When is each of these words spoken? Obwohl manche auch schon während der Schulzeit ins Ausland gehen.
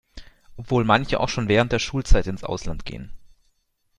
Obwohl 0.57 0.83
manche 0.83 1.19
auch 1.19 1.29
schon 1.29 1.47
während 1.47 1.71
der 1.71 1.77
Schulzeit 1.77 2.25
ins 2.25 2.43
Ausland 2.43 2.85
gehen. 2.85 3.11